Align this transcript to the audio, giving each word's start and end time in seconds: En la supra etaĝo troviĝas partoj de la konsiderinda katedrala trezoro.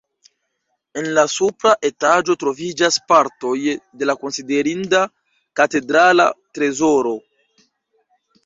En 1.01 1.09
la 1.17 1.25
supra 1.33 1.73
etaĝo 1.89 2.37
troviĝas 2.43 2.97
partoj 3.13 3.53
de 4.01 4.09
la 4.11 4.15
konsiderinda 4.23 5.05
katedrala 5.61 6.27
trezoro. 6.57 7.17